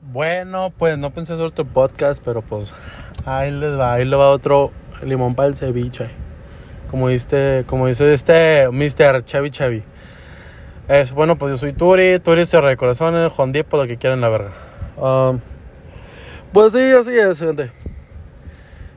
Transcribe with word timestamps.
Bueno, 0.00 0.72
pues 0.78 0.96
no 0.96 1.10
pensé 1.10 1.32
hacer 1.32 1.46
otro 1.46 1.64
podcast, 1.64 2.22
pero 2.24 2.40
pues 2.40 2.72
ahí 3.26 3.50
les 3.50 3.78
va, 3.78 3.94
ahí 3.94 4.04
le 4.04 4.14
va 4.14 4.30
otro 4.30 4.70
limón 5.02 5.34
para 5.34 5.48
el 5.48 5.56
ceviche. 5.56 6.08
Como 6.88 7.08
dice, 7.08 7.64
como 7.66 7.88
dice 7.88 8.14
este 8.14 8.68
Mr. 8.70 9.24
Chevy 9.24 9.50
Chevy. 9.50 9.82
Es, 10.86 11.12
bueno, 11.12 11.36
pues 11.36 11.50
yo 11.50 11.58
soy 11.58 11.72
Turi, 11.72 12.20
Turi 12.20 12.46
Cerra 12.46 12.70
de 12.70 12.76
Corazones, 12.76 13.32
Juan 13.32 13.50
Diep, 13.50 13.66
por 13.66 13.80
lo 13.80 13.86
que 13.86 13.98
quieran 13.98 14.20
la 14.20 14.28
verga. 14.28 14.52
Um, 14.96 15.40
pues 16.52 16.72
sí, 16.72 16.92
así 16.92 17.18
es, 17.18 17.38
gente. 17.40 17.72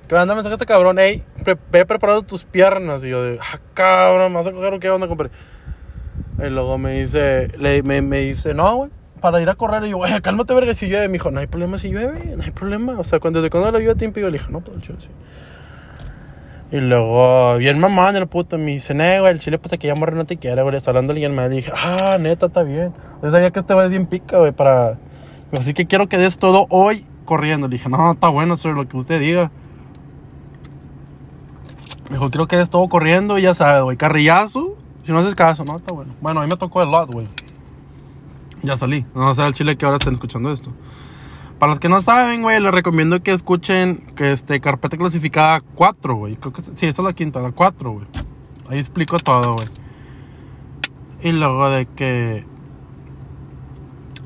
Que 0.07 0.15
me 0.15 0.19
manda 0.19 0.35
mensaje 0.35 0.53
este 0.53 0.67
cabrón, 0.67 0.99
ey, 0.99 1.23
pre 1.43 1.57
ve 1.71 1.85
preparando 1.85 2.21
tus 2.21 2.45
piernas. 2.45 3.03
Y 3.03 3.09
yo 3.09 3.23
de, 3.23 3.39
ah, 3.41 3.59
cabrón, 3.73 4.31
¿me 4.31 4.37
vas 4.37 4.47
a 4.47 4.51
coger 4.51 4.75
o 4.75 4.79
qué 4.79 4.89
onda, 4.89 5.07
compadre? 5.07 5.31
Y 6.39 6.49
luego 6.49 6.77
me 6.77 7.01
dice, 7.01 7.49
le, 7.57 7.81
me, 7.81 8.01
me 8.01 8.19
dice, 8.19 8.53
no, 8.53 8.75
güey, 8.75 8.91
para 9.21 9.41
ir 9.41 9.49
a 9.49 9.55
correr. 9.55 9.85
Y 9.85 9.91
yo, 9.91 9.97
güey, 9.97 10.19
cálmate, 10.21 10.53
verga, 10.53 10.73
si 10.73 10.87
llueve. 10.87 11.07
Me 11.07 11.13
dijo, 11.13 11.31
no 11.31 11.39
hay 11.39 11.47
problema 11.47 11.79
si 11.79 11.89
llueve, 11.89 12.35
no 12.35 12.43
hay 12.43 12.51
problema. 12.51 12.99
O 12.99 13.03
sea, 13.03 13.19
cuando, 13.19 13.39
desde 13.41 13.49
cuando 13.49 13.71
la 13.71 13.79
lluvia 13.79 13.95
te 13.95 14.03
impide, 14.03 14.25
le 14.25 14.37
dije, 14.37 14.51
no, 14.51 14.59
pues 14.59 14.75
el 14.75 14.83
chile 14.83 14.97
sí. 14.99 15.09
Y 16.71 16.79
luego, 16.79 17.57
bien 17.57 17.79
mamá, 17.79 18.09
el 18.11 18.27
puto, 18.27 18.57
me 18.57 18.71
dice, 18.71 18.93
no, 18.93 19.03
güey, 19.03 19.31
el 19.31 19.39
chile, 19.39 19.57
pues 19.59 19.77
que 19.77 19.87
ya 19.87 19.95
morre 19.95 20.15
no 20.15 20.25
te 20.25 20.37
quiere, 20.37 20.61
güey. 20.61 20.77
Hablando 20.85 21.13
alguien 21.13 21.35
más. 21.35 21.49
Dije, 21.49 21.71
ah, 21.75 22.17
neta, 22.19 22.47
está 22.47 22.63
bien. 22.63 22.93
Yo 23.21 23.31
sabía 23.31 23.51
que 23.51 23.59
este 23.59 23.73
va 23.73 23.87
bien 23.87 24.05
pica, 24.07 24.39
güey, 24.39 24.51
para. 24.51 24.97
Así 25.57 25.73
que 25.73 25.85
quiero 25.85 26.07
que 26.07 26.17
des 26.17 26.37
todo 26.37 26.65
hoy 26.69 27.05
corriendo. 27.25 27.67
Le 27.67 27.77
dije, 27.77 27.89
no, 27.89 28.13
está 28.13 28.29
bueno, 28.29 28.57
sir, 28.57 28.71
lo 28.71 28.87
que 28.87 28.97
usted 28.97 29.19
diga. 29.19 29.51
Me 32.09 32.17
dijo, 32.17 32.29
quiero 32.29 32.47
que 32.47 32.57
des 32.57 32.69
todo 32.69 32.87
corriendo 32.87 33.37
y 33.37 33.43
ya 33.43 33.53
sabes, 33.53 33.83
güey, 33.83 33.97
carrillazo. 33.97 34.77
Si 35.03 35.11
no 35.11 35.19
haces 35.19 35.35
caso, 35.35 35.65
no, 35.65 35.75
está 35.77 35.93
bueno. 35.93 36.13
Bueno, 36.21 36.39
a 36.41 36.43
mí 36.43 36.49
me 36.49 36.57
tocó 36.57 36.81
el 36.83 36.89
lot, 36.89 37.11
güey. 37.11 37.27
Ya 38.63 38.77
salí. 38.77 39.05
No 39.15 39.33
sé 39.33 39.45
el 39.45 39.53
chile 39.53 39.75
que 39.75 39.85
ahora 39.85 39.97
estén 39.97 40.13
escuchando 40.13 40.51
esto. 40.51 40.71
Para 41.61 41.73
los 41.73 41.79
que 41.79 41.89
no 41.89 42.01
saben, 42.01 42.41
güey, 42.41 42.59
les 42.59 42.71
recomiendo 42.71 43.21
que 43.21 43.33
escuchen 43.33 43.97
que 44.15 44.31
este 44.31 44.59
carpeta 44.59 44.97
clasificada 44.97 45.61
4, 45.75 46.15
güey. 46.15 46.35
Creo 46.35 46.51
que 46.53 46.63
sí, 46.63 46.87
esa 46.87 47.01
es 47.01 47.05
la 47.05 47.13
quinta, 47.13 47.39
la 47.39 47.51
4, 47.51 47.91
güey. 47.91 48.05
Ahí 48.67 48.79
explico 48.79 49.17
todo, 49.17 49.53
güey. 49.53 49.67
Y 51.21 51.31
luego 51.33 51.69
de 51.69 51.85
que. 51.85 52.45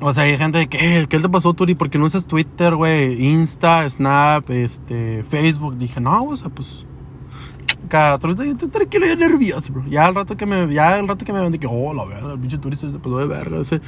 O 0.00 0.12
sea, 0.12 0.24
hay 0.24 0.38
gente 0.38 0.58
de 0.58 0.66
que, 0.66 1.00
eh, 1.00 1.06
¿qué 1.08 1.18
te 1.18 1.28
pasó, 1.28 1.52
Turi? 1.52 1.74
¿Por 1.74 1.90
qué 1.90 1.98
no 1.98 2.06
usas 2.06 2.26
Twitter, 2.26 2.74
güey? 2.74 3.26
Insta, 3.26 3.88
Snap, 3.88 4.48
este, 4.50 5.24
Facebook. 5.24 5.76
Dije, 5.76 6.00
no, 6.00 6.24
o 6.24 6.36
sea, 6.36 6.48
pues. 6.48 6.86
Cada 7.88 8.18
yo 8.18 8.44
estoy 8.44 8.68
tranquilo 8.68 9.12
y 9.12 9.14
nervioso, 9.16 9.72
bro. 9.72 9.84
Ya 9.86 10.08
el 10.08 10.14
rato 10.14 10.36
que 10.36 10.46
me, 10.46 10.72
ya 10.72 10.98
el 10.98 11.06
rato 11.06 11.24
que 11.24 11.32
me 11.32 11.40
ven 11.40 11.52
de 11.52 11.58
que, 11.58 11.68
oh, 11.70 11.92
la 11.92 12.04
verga, 12.04 12.32
el 12.32 12.38
pinche 12.38 12.58
Turi 12.58 12.76
se 12.76 12.86
pasó 12.86 13.18
de 13.18 13.26
verga. 13.26 13.60
Ese, 13.60 13.80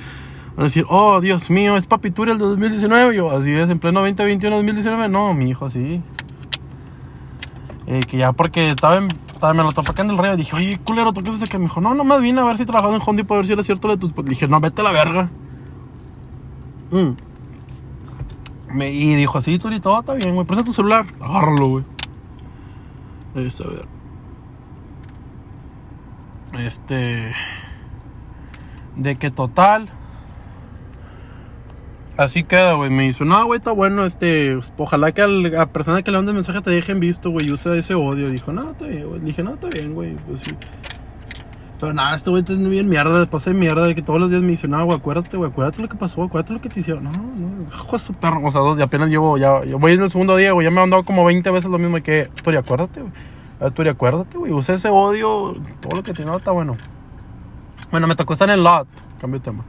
Van 0.59 0.67
decir, 0.67 0.85
oh, 0.89 1.21
Dios 1.21 1.51
mío, 1.51 1.77
es 1.77 1.87
Papi 1.87 2.11
Turi 2.11 2.33
el 2.33 2.39
de 2.39 2.45
2019. 2.45 3.15
Yo, 3.15 3.31
así 3.31 3.53
es, 3.53 3.71
en 3.71 3.79
pleno 3.79 4.01
2021, 4.01 4.57
2019. 4.57 5.09
No, 5.09 5.33
mi 5.33 5.51
hijo, 5.51 5.67
así. 5.67 6.03
Eh, 7.87 8.01
que 8.01 8.17
ya 8.17 8.33
porque 8.33 8.67
estaba, 8.67 8.97
en, 8.97 9.07
me 9.07 9.63
lo 9.63 9.71
topé 9.71 9.93
acá 9.93 10.03
en 10.03 10.11
el 10.11 10.19
río. 10.19 10.37
Dije, 10.37 10.57
oye, 10.57 10.81
culero, 10.83 11.13
¿tú 11.13 11.23
qué 11.23 11.31
haces 11.31 11.49
que 11.49 11.59
Me 11.59 11.67
dijo, 11.67 11.81
no, 11.81 11.95
nomás 11.95 12.21
vine 12.21 12.41
a 12.41 12.45
ver 12.45 12.57
si 12.57 12.67
trabajaba 12.67 12.93
en 12.97 13.01
Hondi 13.07 13.23
para 13.23 13.39
ver 13.39 13.47
si 13.47 13.53
era 13.53 13.63
cierto 13.63 13.87
de 13.87 13.99
tus. 13.99 14.13
Pues 14.13 14.27
dije, 14.27 14.49
no, 14.49 14.59
vete 14.59 14.81
a 14.81 14.85
la 14.85 14.91
verga. 14.91 15.31
Mm. 16.91 18.83
Y 18.83 19.15
dijo, 19.15 19.39
así, 19.39 19.61
Turi, 19.61 19.79
todo 19.79 20.01
está 20.01 20.15
bien, 20.15 20.35
güey. 20.35 20.45
Presta 20.45 20.65
tu 20.65 20.73
celular. 20.73 21.07
Agárralo, 21.21 21.69
güey. 21.69 21.85
Este, 23.37 23.63
a 23.63 23.69
ver. 23.69 23.87
Este. 26.55 27.33
De 28.97 29.15
que 29.15 29.31
total. 29.31 29.93
Así 32.19 32.43
queda, 32.43 32.73
güey. 32.73 32.91
Me 32.91 33.05
dice, 33.05 33.25
no, 33.25 33.47
güey, 33.47 33.59
está 33.59 33.71
bueno. 33.71 34.05
Este, 34.05 34.59
ojalá 34.77 35.13
que 35.13 35.23
a 35.23 35.29
la 35.29 35.67
persona 35.67 36.03
que 36.03 36.11
le 36.11 36.19
mande 36.19 36.33
el 36.33 36.35
mensaje 36.35 36.61
te 36.61 36.71
dejen 36.71 36.99
visto, 36.99 37.31
güey. 37.31 37.49
Usa 37.53 37.77
ese 37.77 37.95
odio. 37.95 38.29
Dijo, 38.29 38.53
no, 38.53 38.73
está 38.73 38.87
bien, 38.87 39.09
güey. 39.09 39.21
Dije, 39.21 39.45
no, 39.45 39.55
está 39.55 39.69
bien, 39.69 39.95
güey. 39.95 40.17
Pues 40.27 40.41
sí. 40.41 40.51
Pero 41.79 41.95
nada, 41.95 42.17
este 42.17 42.29
güey 42.31 42.43
está 42.43 42.55
bien 42.55 42.89
mierda. 42.89 43.21
Después 43.21 43.45
de 43.45 43.55
mierda 43.55 43.87
de 43.87 43.95
que 43.95 44.03
todos 44.03 44.19
los 44.19 44.31
días 44.31 44.43
me 44.43 44.49
dice, 44.49 44.67
no, 44.67 44.85
güey, 44.85 44.99
acuérdate, 44.99 45.37
güey. 45.37 45.49
Acuérdate 45.49 45.81
lo 45.81 45.89
que 45.89 45.97
pasó, 45.97 46.25
acuérdate 46.25 46.55
lo 46.55 46.61
que 46.61 46.69
te 46.69 46.81
hicieron. 46.81 47.05
No, 47.05 47.13
no, 47.13 47.69
hijo 47.73 47.93
de 47.93 47.99
su 48.01 48.13
perro. 48.15 48.45
O 48.45 48.51
sea, 48.51 48.63
dos, 48.63 48.81
apenas 48.81 49.11
llevo, 49.11 49.39
ya, 49.39 49.65
ya 49.65 49.77
voy 49.77 49.93
en 49.93 50.03
el 50.03 50.11
segundo 50.11 50.35
día, 50.35 50.51
güey. 50.51 50.65
Ya 50.65 50.73
me 50.73 50.81
han 50.81 50.91
dado 50.91 51.05
como 51.05 51.25
20 51.25 51.49
veces 51.53 51.71
lo 51.71 51.79
mismo 51.79 52.03
que, 52.03 52.29
Turi, 52.43 52.57
acuérdate, 52.57 53.01
güey. 53.01 53.71
Turi, 53.75 53.91
acuérdate, 53.91 54.39
güey. 54.39 54.51
Usa 54.51 54.75
ese 54.75 54.89
odio. 54.89 55.55
Todo 55.81 55.99
lo 55.99 56.03
que 56.03 56.13
tiene 56.13 56.35
está 56.35 56.51
bueno. 56.51 56.77
Bueno, 57.93 58.09
me 58.09 58.17
tocó 58.17 58.33
estar 58.33 58.49
en 58.49 58.55
el 58.57 58.65
lot. 58.65 58.89
Cambio 59.21 59.39
de 59.39 59.45
tema. 59.45 59.65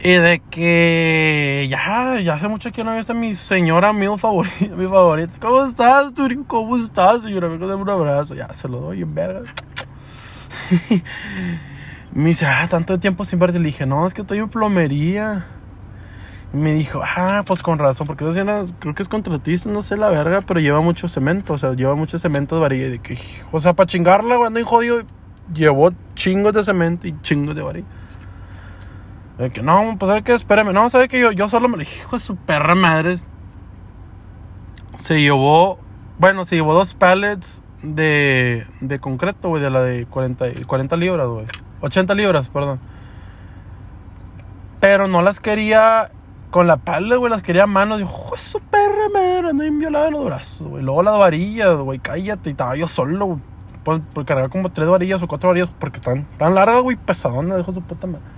Y 0.00 0.12
de 0.12 0.40
que 0.50 1.66
ya, 1.68 2.20
ya 2.20 2.34
hace 2.34 2.46
mucho 2.46 2.70
que 2.70 2.84
no 2.84 2.92
veo 2.92 3.04
a 3.06 3.14
mi 3.14 3.34
señora 3.34 3.92
mi 3.92 4.06
favorita, 4.16 4.66
mi 4.76 4.86
favorita. 4.86 5.32
¿Cómo 5.40 5.64
estás, 5.64 6.14
Turín? 6.14 6.44
¿Cómo 6.44 6.76
estás, 6.76 7.22
señora? 7.22 7.48
Vengo 7.48 7.66
darme 7.66 7.82
un 7.82 7.90
abrazo. 7.90 8.34
Ya, 8.36 8.52
se 8.54 8.68
lo 8.68 8.78
doy 8.78 9.02
en 9.02 9.12
verga. 9.12 9.52
me 12.12 12.28
dice, 12.28 12.46
ah, 12.46 12.68
tanto 12.70 13.00
tiempo 13.00 13.24
sin 13.24 13.40
verte. 13.40 13.58
Le 13.58 13.66
dije, 13.66 13.86
no, 13.86 14.06
es 14.06 14.14
que 14.14 14.20
estoy 14.20 14.38
en 14.38 14.48
plomería. 14.48 15.46
Y 16.54 16.56
me 16.58 16.74
dijo, 16.74 17.02
ah, 17.04 17.42
pues 17.44 17.60
con 17.62 17.78
razón, 17.78 18.06
porque 18.06 18.24
yo 18.24 18.32
señora, 18.32 18.66
creo 18.78 18.94
que 18.94 19.02
es 19.02 19.08
contratista, 19.08 19.68
no 19.68 19.82
sé 19.82 19.96
la 19.96 20.08
verga, 20.08 20.42
pero 20.42 20.60
lleva 20.60 20.80
mucho 20.80 21.08
cemento, 21.08 21.54
o 21.54 21.58
sea, 21.58 21.74
lleva 21.74 21.94
mucho 21.96 22.18
cemento 22.18 22.54
de 22.54 22.62
varilla. 22.62 22.86
Y 22.86 22.90
de 22.90 22.98
que, 23.00 23.18
o 23.50 23.58
sea, 23.58 23.74
para 23.74 23.88
chingarla, 23.88 24.36
cuando 24.36 24.64
jodido, 24.64 25.02
llevó 25.52 25.92
chingos 26.14 26.52
de 26.54 26.62
cemento 26.62 27.08
y 27.08 27.20
chingos 27.20 27.56
de 27.56 27.62
varilla. 27.62 27.86
Que 29.38 29.62
no, 29.62 29.96
pues 29.98 30.08
sabe 30.08 30.22
que 30.22 30.34
espérame, 30.34 30.72
no, 30.72 30.90
sabe 30.90 31.06
que 31.06 31.20
yo, 31.20 31.30
yo 31.30 31.48
solo 31.48 31.68
me 31.68 31.76
lo 31.76 31.80
dije, 31.80 32.00
hijo 32.00 32.16
de 32.16 32.20
su 32.20 32.34
perra 32.34 32.74
madre. 32.74 33.16
Se 34.96 35.20
llevó, 35.20 35.78
bueno, 36.18 36.44
se 36.44 36.56
llevó 36.56 36.74
dos 36.74 36.94
pallets 36.94 37.62
de, 37.82 38.66
de 38.80 38.98
concreto, 38.98 39.48
güey, 39.48 39.62
de 39.62 39.70
la 39.70 39.80
de 39.80 40.06
40, 40.06 40.66
40 40.66 40.96
libras, 40.96 41.28
güey. 41.28 41.46
80 41.82 42.14
libras, 42.14 42.48
perdón. 42.48 42.80
Pero 44.80 45.06
no 45.06 45.22
las 45.22 45.38
quería 45.38 46.10
con 46.50 46.66
la 46.66 46.78
pallet, 46.78 47.16
güey, 47.16 47.30
las 47.30 47.42
quería 47.42 47.64
a 47.64 47.66
mano. 47.68 47.96
Dijo, 47.96 48.30
de 48.32 48.38
su 48.38 48.60
perra 48.60 49.08
madre, 49.12 49.50
ando 49.50 49.64
inviolado 49.64 50.06
de 50.06 50.10
los 50.10 50.24
brazos, 50.24 50.68
güey. 50.68 50.82
Luego 50.82 51.02
las 51.04 51.18
varillas, 51.18 51.76
güey, 51.78 52.00
cállate. 52.00 52.50
Y 52.50 52.52
estaba 52.52 52.76
yo 52.76 52.88
solo, 52.88 53.26
güey. 53.26 53.40
Por, 53.84 54.26
cargar 54.26 54.50
como 54.50 54.70
tres 54.70 54.88
varillas 54.88 55.22
o 55.22 55.28
cuatro 55.28 55.48
varillas, 55.48 55.70
porque 55.78 55.98
están 55.98 56.26
tan 56.36 56.54
largas, 56.54 56.82
güey, 56.82 56.96
pesadonas, 56.96 57.56
dijo 57.58 57.72
su 57.72 57.80
puta 57.80 58.06
madre. 58.06 58.37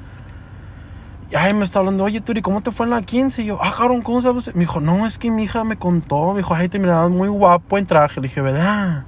Ay, 1.36 1.54
me 1.54 1.64
está 1.64 1.78
hablando, 1.78 2.02
oye, 2.02 2.20
Turi, 2.20 2.42
¿cómo 2.42 2.60
te 2.60 2.72
fue 2.72 2.86
en 2.86 2.91
la 2.91 3.02
15? 3.02 3.42
Y 3.42 3.46
yo, 3.46 3.58
ah, 3.62 3.72
cabrón, 3.76 4.02
¿cómo 4.02 4.20
sabes? 4.20 4.52
Me 4.54 4.60
dijo, 4.60 4.80
no, 4.80 5.06
es 5.06 5.16
que 5.16 5.30
mi 5.30 5.44
hija 5.44 5.62
me 5.62 5.76
contó. 5.76 6.32
Me 6.32 6.38
dijo, 6.38 6.54
ay, 6.54 6.68
te 6.68 6.80
mirabas 6.80 7.10
muy 7.10 7.28
guapo 7.28 7.78
en 7.78 7.86
traje. 7.86 8.20
Le 8.20 8.26
dije, 8.26 8.41
¿verdad? 8.41 9.04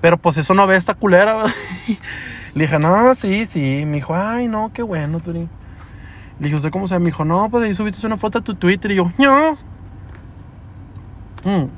Pero 0.00 0.16
pues 0.16 0.38
eso 0.38 0.54
no 0.54 0.66
ve 0.66 0.76
esta 0.76 0.94
culera, 0.94 1.34
¿verdad? 1.34 1.52
Le 2.54 2.64
dije, 2.64 2.78
no, 2.78 3.14
sí, 3.14 3.44
sí. 3.46 3.84
Me 3.86 3.96
dijo, 3.96 4.14
ay, 4.14 4.48
no, 4.48 4.72
qué 4.72 4.82
bueno, 4.82 5.20
Turi. 5.20 5.40
Le 5.40 5.48
dije, 6.44 6.56
¿usted 6.56 6.70
cómo 6.70 6.86
sabe? 6.86 7.00
Me 7.00 7.06
dijo, 7.06 7.24
no, 7.24 7.50
pues 7.50 7.64
ahí 7.64 7.74
subiste 7.74 8.06
una 8.06 8.16
foto 8.16 8.38
a 8.38 8.40
tu 8.40 8.54
Twitter. 8.54 8.90
Y 8.92 8.94
yo, 8.96 9.10
no. 9.18 9.52
Mm. 11.44 11.68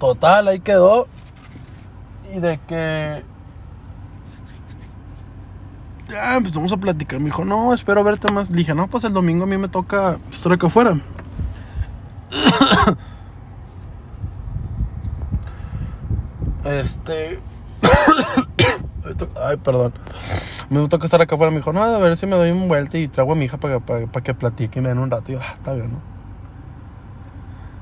Total, 0.00 0.48
ahí 0.48 0.58
quedó. 0.58 1.06
Y 2.34 2.40
de 2.40 2.58
que 2.66 3.22
ya, 6.08 6.40
pues 6.40 6.72
a 6.72 6.76
platicar. 6.76 7.20
Me 7.20 7.26
dijo, 7.26 7.44
no, 7.44 7.74
espero 7.74 8.02
verte 8.02 8.32
más. 8.32 8.50
Le 8.50 8.56
dije, 8.56 8.74
no, 8.74 8.88
pues 8.88 9.04
el 9.04 9.12
domingo 9.12 9.44
a 9.44 9.46
mí 9.46 9.56
me 9.58 9.68
toca 9.68 10.18
estar 10.30 10.52
acá 10.52 10.66
afuera. 10.68 10.98
este. 16.64 17.40
Ay, 19.42 19.56
perdón. 19.58 19.92
Me 20.70 20.86
toca 20.88 21.04
estar 21.06 21.20
acá 21.20 21.34
afuera. 21.34 21.50
Me 21.50 21.58
dijo, 21.58 21.72
no, 21.72 21.82
a 21.82 21.98
ver 21.98 22.16
si 22.16 22.26
me 22.26 22.36
doy 22.36 22.50
un 22.50 22.68
vuelta 22.68 22.98
y 22.98 23.08
traigo 23.08 23.32
a 23.32 23.34
mi 23.36 23.44
hija 23.46 23.58
para, 23.58 23.80
para, 23.80 24.06
para 24.06 24.24
que 24.24 24.34
platique 24.34 24.78
y 24.78 24.82
me 24.82 24.88
den 24.88 24.98
un 24.98 25.10
rato. 25.10 25.32
Y 25.32 25.34
yo, 25.34 25.40
ah, 25.42 25.54
está 25.54 25.72
bien, 25.74 25.92
¿no? 25.92 26.00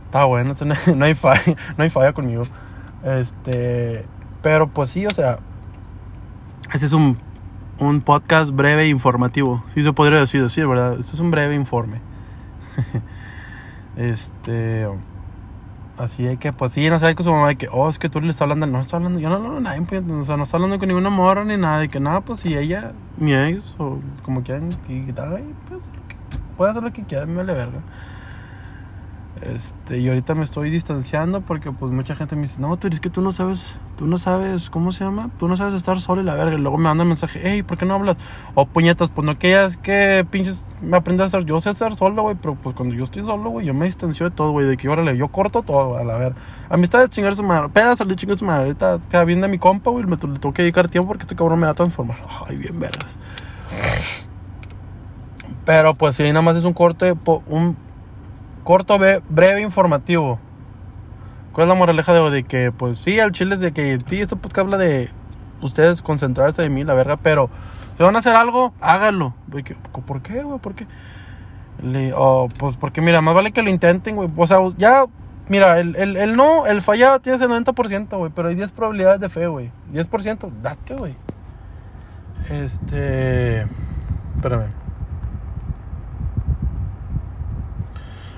Está 0.07 0.25
bueno, 0.25 0.55
no 0.97 1.05
hay 1.05 1.15
falla, 1.15 1.57
no 1.77 1.85
hay 1.85 1.91
falla 1.91 2.13
conmigo. 2.13 2.45
Este. 3.05 4.07
Pero 4.43 4.69
pues 4.69 4.91
sí, 4.91 5.07
o 5.07 5.11
sea. 5.11 5.39
Ese 6.73 6.87
es 6.87 6.93
un 6.93 7.17
un 7.79 8.01
podcast 8.01 8.51
breve 8.51 8.85
e 8.85 8.89
informativo. 8.89 9.65
Sí 9.75 9.83
se 9.83 9.93
podría 9.93 10.21
decir, 10.21 10.43
decir, 10.43 10.67
¿verdad? 10.67 10.99
Este 10.99 11.15
es 11.15 11.21
un 11.21 11.31
breve 11.31 11.55
informe. 11.55 12.01
este. 13.97 14.89
Así 15.99 16.27
es 16.27 16.39
que, 16.39 16.53
pues 16.53 16.73
sí, 16.73 16.91
no 16.91 16.99
sé, 16.99 17.15
con 17.15 17.25
su 17.25 17.33
mamá 17.33 17.49
de 17.49 17.57
que, 17.57 17.69
oh, 17.73 17.89
es 17.89 17.99
que 17.99 18.11
tú 18.11 18.21
le 18.21 18.29
estás 18.29 18.43
hablando, 18.43 18.67
no 18.67 18.81
está 18.81 18.99
hablando, 18.99 19.19
yo 19.19 19.31
no 19.31 19.37
hablo 19.37 19.61
nadie, 19.61 19.81
pues, 19.81 20.03
o 20.11 20.25
sea, 20.25 20.37
no 20.37 20.45
está 20.45 20.59
hablando 20.59 20.79
con 20.79 20.89
ninguna 20.89 21.09
morra 21.09 21.43
ni 21.47 21.57
nada, 21.57 21.83
y 21.85 21.89
que 21.89 22.01
nada, 22.01 22.21
pues 22.21 22.41
si 22.41 22.55
ella, 22.55 22.93
mi 23.17 23.33
ex, 23.33 23.77
o 23.79 23.99
como 24.23 24.43
quieran, 24.43 24.77
y 24.89 25.11
tal, 25.13 25.43
pues, 25.71 25.89
puede 26.59 26.73
hacer 26.73 26.83
lo 26.83 26.93
que 26.93 27.03
quiera, 27.05 27.25
me 27.25 27.37
vale 27.37 27.55
verga. 27.55 27.81
Este, 29.43 29.99
y 29.99 30.09
ahorita 30.09 30.35
me 30.35 30.45
estoy 30.45 30.71
distanciando 30.71 31.43
porque 31.43 31.71
pues 31.71 31.93
mucha 31.93 32.17
gente 32.17 32.37
me 32.37 32.43
dice, 32.43 32.57
no, 32.59 32.75
tú 32.79 32.89
es 32.89 33.01
que 33.01 33.11
tú 33.11 33.21
no 33.21 33.33
sabes, 33.33 33.77
tú 33.97 34.07
no 34.07 34.17
sabes, 34.17 34.71
¿cómo 34.71 34.93
se 34.93 35.05
llama? 35.05 35.31
Tú 35.39 35.47
no 35.47 35.59
sabes 35.59 35.75
estar 35.75 36.01
solo 36.01 36.23
y 36.23 36.25
la 36.25 36.35
verga. 36.35 36.57
Y 36.57 36.61
luego 36.61 36.79
me 36.79 36.85
mandan 36.85 37.07
mensaje, 37.07 37.41
hey, 37.43 37.63
¿por 37.63 37.77
qué 37.77 37.85
no 37.85 37.95
hablas? 37.95 38.17
O 38.55 38.65
puñetas, 38.65 39.11
pues 39.15 39.27
no 39.27 39.39
que 39.39 39.51
ya 39.51 39.67
es 39.67 39.77
que 39.77 40.27
pinches 40.31 40.65
me 40.81 40.97
aprendí 40.97 41.23
a 41.23 41.27
estar, 41.27 41.45
yo 41.45 41.61
sé 41.61 41.71
estar 41.71 41.95
solo, 41.95 42.23
güey, 42.23 42.37
pero 42.41 42.55
pues 42.55 42.75
cuando 42.75 42.95
yo 42.95 43.05
estoy 43.05 43.25
solo, 43.25 43.51
güey, 43.51 43.67
yo 43.67 43.75
me 43.75 43.85
distancio 43.85 44.29
de 44.29 44.35
todo, 44.35 44.53
güey, 44.53 44.67
de 44.67 44.77
que 44.77 44.89
órale, 44.89 45.17
yo 45.17 45.29
corto 45.29 45.63
todo, 45.63 45.99
a 45.99 46.05
la 46.05 46.17
ver. 46.17 46.35
Amistades 46.71 47.11
chingar 47.11 47.35
su 47.35 47.43
madre, 47.43 47.69
pedas 47.69 47.99
salir 47.99 48.17
chingar 48.17 48.39
su 48.39 48.45
madre. 48.45 48.65
Ahorita 48.65 49.01
queda 49.11 49.25
bien 49.25 49.43
de 49.43 49.49
mi 49.49 49.59
compa, 49.59 49.91
güey, 49.91 50.05
me 50.05 50.17
le 50.17 50.17
tengo 50.17 50.53
que 50.53 50.63
dedicar 50.63 50.89
tiempo 50.89 51.09
porque 51.09 51.25
este 51.25 51.37
cabrón 51.37 51.61
me 51.61 51.67
va 51.67 51.73
a 51.73 51.75
transformar. 51.75 52.17
Ay, 52.49 52.57
bien 52.57 52.81
vergas. 52.81 53.19
Pero 55.67 55.95
pues 55.95 56.15
si 56.15 56.23
nada 56.23 56.43
más 56.43 56.57
es 56.57 56.65
un 56.65 56.73
corte, 56.73 57.15
un 57.47 57.77
corto, 58.67 58.99
breve, 58.99 59.63
informativo. 59.63 60.41
¿Cuál 61.53 61.69
es 61.69 61.69
la 61.69 61.79
moraleja 61.79 62.13
de, 62.13 62.31
de 62.31 62.43
que, 62.43 62.73
pues 62.73 62.99
sí, 62.99 63.21
al 63.21 63.31
chile 63.31 63.55
es 63.55 63.61
de 63.61 63.71
que, 63.71 63.97
sí, 64.09 64.21
esto 64.21 64.37
pues 64.37 64.53
que 64.53 64.59
habla 64.59 64.77
de 64.77 65.09
ustedes 65.63 66.03
concentrarse 66.03 66.63
de 66.63 66.69
mí, 66.69 66.83
la 66.83 66.93
verga, 66.93 67.17
pero 67.17 67.49
si 67.97 68.03
van 68.03 68.17
a 68.17 68.19
hacer 68.19 68.35
algo, 68.35 68.75
háganlo. 68.81 69.35
¿Por 70.05 70.21
qué, 70.21 70.43
güey? 70.43 70.59
¿Por 70.59 70.75
qué? 70.75 70.85
Oh, 72.17 72.49
pues 72.59 72.75
porque, 72.75 73.01
mira, 73.01 73.21
más 73.21 73.37
vale 73.37 73.53
que 73.53 73.63
lo 73.63 73.71
intenten, 73.71 74.17
güey. 74.17 74.29
O 74.37 74.47
sea, 74.49 74.59
ya, 74.77 75.05
mira, 75.49 75.79
el, 75.79 75.95
el, 75.95 76.17
el 76.17 76.35
no, 76.35 76.67
el 76.67 76.83
fallado 76.83 77.21
tiene 77.21 77.37
ese 77.37 77.47
90%, 77.47 78.19
güey, 78.19 78.33
pero 78.35 78.49
hay 78.49 78.57
10 78.57 78.73
probabilidades 78.73 79.21
de 79.21 79.29
fe, 79.29 79.47
güey. 79.47 79.71
10%, 79.95 80.51
date, 80.61 80.97
güey. 80.97 81.15
Este. 82.51 83.61
Espérame. 84.35 84.86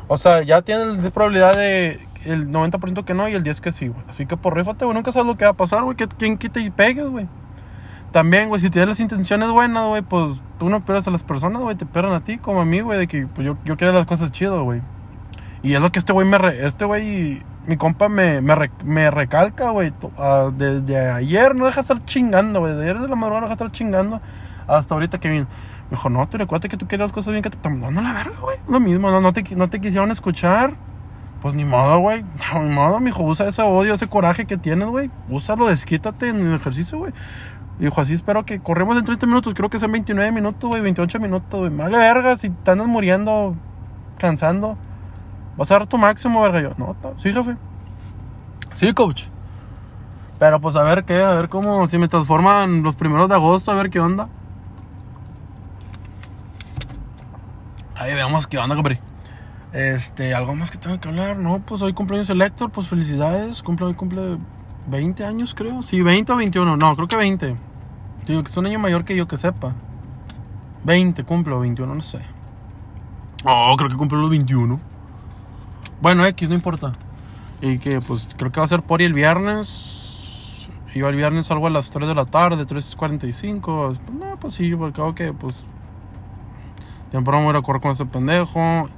O 0.08 0.16
sea, 0.16 0.42
ya 0.42 0.62
tienes 0.62 1.02
la 1.02 1.10
probabilidad 1.10 1.54
de 1.54 2.00
el 2.24 2.50
90% 2.50 3.04
que 3.04 3.14
no 3.14 3.28
y 3.28 3.34
el 3.34 3.44
10% 3.44 3.60
que 3.60 3.72
sí, 3.72 3.88
güey. 3.88 4.02
Así 4.08 4.26
que 4.26 4.36
por 4.36 4.56
rífate, 4.56 4.84
güey. 4.84 4.94
Nunca 4.94 5.12
sabes 5.12 5.26
lo 5.26 5.36
que 5.36 5.44
va 5.44 5.52
a 5.52 5.56
pasar, 5.56 5.84
güey. 5.84 5.96
¿Quién 5.96 6.38
quita 6.38 6.60
y 6.60 6.70
pegues, 6.70 7.06
güey? 7.06 7.28
También, 8.10 8.48
güey, 8.48 8.60
si 8.60 8.70
tienes 8.70 8.88
las 8.88 9.00
intenciones 9.00 9.50
buenas, 9.50 9.84
güey, 9.86 10.00
pues 10.00 10.40
tú 10.58 10.70
no 10.70 10.78
esperas 10.78 11.06
a 11.06 11.10
las 11.10 11.22
personas, 11.22 11.60
güey. 11.60 11.76
Te 11.76 11.84
esperan 11.84 12.12
a 12.12 12.24
ti, 12.24 12.38
como 12.38 12.62
a 12.62 12.64
mí, 12.64 12.80
güey, 12.80 12.98
de 12.98 13.06
que 13.06 13.26
pues, 13.26 13.46
yo, 13.46 13.58
yo 13.64 13.76
quiero 13.76 13.92
las 13.92 14.06
cosas 14.06 14.32
chidas, 14.32 14.60
güey. 14.60 14.80
Y 15.62 15.74
es 15.74 15.80
lo 15.80 15.92
que 15.92 15.98
este 15.98 16.12
güey 16.12 16.26
me... 16.26 16.38
este 16.66 16.84
güey, 16.84 17.42
mi 17.66 17.76
compa 17.76 18.08
me, 18.08 18.40
me, 18.40 19.10
recalca, 19.10 19.70
güey. 19.70 19.92
Desde 20.56 21.10
ayer 21.10 21.54
no 21.54 21.66
deja 21.66 21.76
de 21.76 21.80
estar 21.82 22.04
chingando, 22.06 22.60
güey. 22.60 22.72
Desde 22.72 22.90
ayer 22.90 23.02
de 23.02 23.08
la 23.08 23.16
madrugada 23.16 23.42
no 23.42 23.46
deja 23.48 23.56
de 23.56 23.66
estar 23.66 23.72
chingando. 23.72 24.20
Hasta 24.66 24.94
ahorita 24.94 25.18
que 25.18 25.28
vino. 25.28 25.46
Me 25.90 25.96
dijo, 25.96 26.10
no, 26.10 26.28
tú 26.28 26.36
recuerda 26.36 26.68
que 26.68 26.76
tú 26.76 26.86
quieres 26.86 27.06
las 27.06 27.12
cosas 27.12 27.32
bien, 27.32 27.42
que 27.42 27.50
te 27.50 27.70
no, 27.70 27.90
no 27.90 28.00
la 28.00 28.12
verga, 28.12 28.38
güey. 28.40 28.58
Lo 28.68 28.78
mismo, 28.78 29.10
no, 29.10 29.20
no, 29.20 29.32
te, 29.32 29.42
no 29.56 29.70
te 29.70 29.80
quisieron 29.80 30.10
escuchar. 30.10 30.74
Pues 31.40 31.54
ni 31.54 31.64
modo, 31.64 31.98
güey. 31.98 32.24
Ni 32.54 32.74
modo, 32.74 33.00
mijo. 33.00 33.22
Usa 33.22 33.48
ese 33.48 33.62
odio, 33.62 33.94
ese 33.94 34.08
coraje 34.08 34.44
que 34.44 34.56
tienes, 34.56 34.88
güey. 34.88 35.10
Úsalo, 35.28 35.68
desquítate 35.68 36.28
en 36.28 36.46
el 36.46 36.54
ejercicio, 36.54 36.98
güey. 36.98 37.12
Dijo, 37.78 38.00
así 38.00 38.14
espero 38.14 38.44
que 38.44 38.58
corremos 38.60 38.96
en 38.98 39.04
30 39.04 39.26
minutos. 39.26 39.54
Creo 39.54 39.70
que 39.70 39.78
sean 39.78 39.92
29 39.92 40.32
minutos, 40.32 40.68
güey. 40.68 40.82
28 40.82 41.20
minutos, 41.20 41.60
güey. 41.60 41.74
Vale, 41.74 41.96
verga. 41.96 42.36
Si 42.36 42.50
te 42.50 42.70
andas 42.72 42.88
muriendo, 42.88 43.54
cansando. 44.18 44.76
¿Vas 45.56 45.70
a 45.70 45.74
dar 45.74 45.86
tu 45.86 45.96
máximo, 45.96 46.42
verga? 46.42 46.60
Yo, 46.60 46.70
no, 46.76 46.96
sí, 47.18 47.32
jefe. 47.32 47.56
Sí, 48.74 48.92
coach. 48.92 49.24
Pero 50.38 50.60
pues 50.60 50.76
a 50.76 50.82
ver 50.84 51.04
qué, 51.04 51.20
a 51.20 51.34
ver 51.34 51.48
cómo, 51.48 51.88
si 51.88 51.98
me 51.98 52.06
transforman 52.06 52.82
los 52.82 52.94
primeros 52.94 53.28
de 53.28 53.34
agosto, 53.34 53.72
a 53.72 53.74
ver 53.74 53.90
qué 53.90 53.98
onda. 53.98 54.28
Ahí 58.08 58.14
veamos 58.14 58.46
qué 58.46 58.56
onda, 58.56 58.74
compadre. 58.74 59.02
Este, 59.74 60.34
algo 60.34 60.54
más 60.54 60.70
que 60.70 60.78
tengo 60.78 60.98
que 60.98 61.08
hablar. 61.08 61.36
No, 61.36 61.58
pues 61.58 61.82
hoy 61.82 61.92
cumpleaños 61.92 62.30
el 62.30 62.40
Héctor, 62.40 62.70
pues 62.70 62.88
felicidades. 62.88 63.62
Cumple, 63.62 63.84
hoy 63.84 63.94
cumple 63.94 64.38
20 64.86 65.26
años, 65.26 65.52
creo. 65.52 65.82
Sí, 65.82 66.00
20 66.00 66.32
o 66.32 66.36
21. 66.36 66.76
No, 66.78 66.96
creo 66.96 67.06
que 67.06 67.16
20. 67.16 67.54
Digo 68.26 68.42
que 68.42 68.50
es 68.50 68.56
un 68.56 68.64
año 68.64 68.78
mayor 68.78 69.04
que 69.04 69.14
yo 69.14 69.28
que 69.28 69.36
sepa. 69.36 69.74
20 70.84 71.22
cumple 71.24 71.52
o 71.52 71.60
21, 71.60 71.94
no 71.94 72.00
sé. 72.00 72.20
Oh, 73.44 73.74
creo 73.76 73.90
que 73.90 73.96
cumple 73.96 74.18
los 74.18 74.30
21. 74.30 74.80
Bueno, 76.00 76.24
X, 76.24 76.48
no 76.48 76.54
importa. 76.54 76.92
Y 77.60 77.78
que 77.78 78.00
pues 78.00 78.26
creo 78.38 78.50
que 78.50 78.60
va 78.60 78.64
a 78.64 78.70
ser 78.70 78.80
por 78.80 79.02
el 79.02 79.12
viernes. 79.12 80.66
Yo 80.94 81.10
el 81.10 81.16
viernes 81.16 81.44
salgo 81.44 81.66
a 81.66 81.70
las 81.70 81.90
3 81.90 82.08
de 82.08 82.14
la 82.14 82.24
tarde, 82.24 82.66
3.45. 82.66 83.60
Pues, 83.60 84.00
no, 84.18 84.40
pues 84.40 84.54
sí, 84.54 84.74
porque 84.74 84.94
creo 84.94 85.14
que 85.14 85.34
pues 85.34 85.54
Temprano 87.10 87.40
me 87.40 87.52
voy 87.52 87.58
a 87.58 87.62
correr 87.62 87.80
con 87.80 87.92
ese 87.92 88.04
pendejo. 88.04 88.88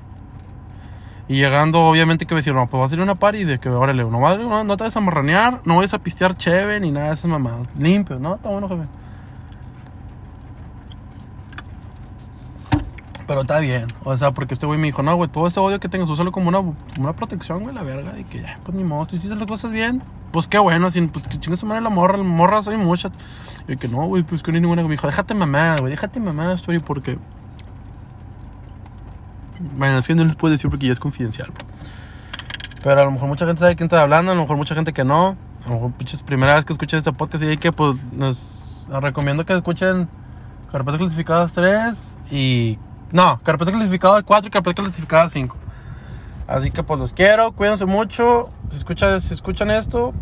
Y 1.28 1.36
llegando, 1.36 1.80
obviamente, 1.80 2.26
que 2.26 2.34
me 2.34 2.40
decir, 2.40 2.54
no, 2.54 2.66
pues 2.66 2.80
va 2.80 2.86
a 2.86 2.88
ser 2.88 3.00
una 3.00 3.14
party 3.14 3.44
de 3.44 3.60
que, 3.60 3.68
órale, 3.68 4.02
no, 4.02 4.36
no, 4.36 4.64
no 4.64 4.76
te 4.76 4.82
vas 4.82 4.96
a 4.96 5.00
marranear, 5.00 5.60
no 5.64 5.76
vayas 5.76 5.94
a 5.94 6.00
pistear 6.00 6.36
cheve 6.36 6.80
ni 6.80 6.90
nada 6.90 7.06
de 7.08 7.14
esas 7.14 7.30
mamadas. 7.30 7.68
Limpio, 7.78 8.18
¿no? 8.18 8.34
Está 8.34 8.48
bueno, 8.48 8.68
jefe. 8.68 8.82
Pero 13.28 13.42
está 13.42 13.60
bien. 13.60 13.86
O 14.02 14.16
sea, 14.16 14.32
porque 14.32 14.54
este 14.54 14.66
güey 14.66 14.76
me 14.76 14.88
dijo, 14.88 15.04
no, 15.04 15.14
güey, 15.14 15.30
todo 15.30 15.46
ese 15.46 15.60
odio 15.60 15.78
que 15.78 15.88
tengas, 15.88 16.10
úsalo 16.10 16.32
como 16.32 16.48
una, 16.48 16.58
una 16.98 17.12
protección, 17.12 17.62
güey, 17.62 17.72
la 17.72 17.84
verga. 17.84 18.18
Y 18.18 18.24
que 18.24 18.42
ya, 18.42 18.58
pues 18.64 18.76
ni 18.76 18.82
modo, 18.82 19.06
tú 19.06 19.14
hiciste 19.14 19.36
las 19.36 19.46
cosas 19.46 19.70
bien. 19.70 20.02
Pues 20.32 20.48
qué 20.48 20.58
bueno, 20.58 20.90
sin, 20.90 21.08
pues 21.10 21.28
que 21.28 21.38
chingas 21.38 21.62
madre 21.62 21.80
la 21.80 21.90
morra, 21.90 22.16
la 22.16 22.24
morra 22.24 22.60
soy 22.64 22.76
muchas. 22.76 23.12
Y 23.68 23.76
que 23.76 23.86
no, 23.86 24.04
güey, 24.06 24.24
pues 24.24 24.42
que 24.42 24.50
no 24.50 24.56
hay 24.56 24.62
ninguna. 24.62 24.82
Me 24.82 24.88
dijo, 24.88 25.06
déjate 25.06 25.32
mamada, 25.34 25.76
güey, 25.76 25.92
déjate 25.92 26.18
mamada, 26.18 26.54
story, 26.54 26.80
porque 26.80 27.18
bueno, 29.76 29.98
es 29.98 30.06
que 30.06 30.14
no 30.14 30.24
les 30.24 30.36
puedo 30.36 30.52
decir 30.52 30.70
porque 30.70 30.86
ya 30.86 30.92
es 30.92 30.98
confidencial. 30.98 31.50
Pero 32.82 33.00
a 33.00 33.04
lo 33.04 33.10
mejor 33.10 33.28
mucha 33.28 33.46
gente 33.46 33.60
sabe 33.60 33.76
quién 33.76 33.86
está 33.86 34.00
hablando, 34.00 34.32
a 34.32 34.34
lo 34.34 34.40
mejor 34.42 34.56
mucha 34.56 34.74
gente 34.74 34.92
que 34.92 35.04
no. 35.04 35.36
A 35.64 35.68
lo 35.68 35.74
mejor 35.74 35.92
es 36.00 36.22
primera 36.22 36.54
vez 36.54 36.64
que 36.64 36.72
escuchan 36.72 36.98
este 36.98 37.12
podcast 37.12 37.44
y 37.44 37.48
hay 37.48 37.56
que, 37.58 37.72
pues, 37.72 37.96
nos 38.12 38.86
recomiendo 38.88 39.44
que 39.44 39.52
escuchen 39.52 40.08
Carpeta 40.72 40.98
Clasificada 40.98 41.46
3 41.46 42.16
y... 42.30 42.78
No, 43.12 43.40
Carpeta 43.42 43.72
Clasificada 43.72 44.22
4 44.22 44.48
y 44.48 44.50
Carpeta 44.50 44.82
Clasificada 44.82 45.28
5. 45.28 45.56
Así 46.48 46.70
que, 46.70 46.82
pues, 46.82 46.98
los 46.98 47.12
quiero, 47.12 47.52
cuídense 47.52 47.84
mucho. 47.84 48.50
Si 48.70 48.76
escuchan, 48.76 49.20
si 49.20 49.34
escuchan 49.34 49.70
esto, 49.70 50.14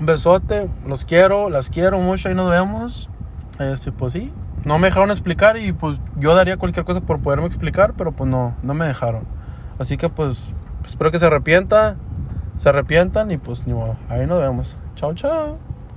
un 0.00 0.06
besote, 0.06 0.70
los 0.86 1.04
quiero, 1.04 1.50
las 1.50 1.68
quiero 1.68 1.98
mucho, 1.98 2.28
ahí 2.28 2.34
nos 2.34 2.50
vemos. 2.50 3.10
Este, 3.58 3.92
pues 3.92 4.12
sí, 4.12 4.32
no 4.66 4.80
me 4.80 4.88
dejaron 4.88 5.12
explicar 5.12 5.56
y 5.56 5.72
pues 5.72 6.00
yo 6.18 6.34
daría 6.34 6.56
cualquier 6.56 6.84
cosa 6.84 7.00
por 7.00 7.20
poderme 7.20 7.46
explicar, 7.46 7.94
pero 7.96 8.10
pues 8.10 8.28
no, 8.28 8.56
no 8.64 8.74
me 8.74 8.84
dejaron. 8.84 9.22
Así 9.78 9.96
que 9.96 10.08
pues 10.08 10.54
espero 10.84 11.12
que 11.12 11.20
se 11.20 11.26
arrepienta, 11.26 11.94
se 12.58 12.68
arrepientan 12.68 13.30
y 13.30 13.38
pues 13.38 13.68
ni 13.68 13.74
modo, 13.74 13.96
ahí 14.08 14.26
nos 14.26 14.40
vemos. 14.40 14.76
Chao, 14.96 15.14
chao. 15.14 15.75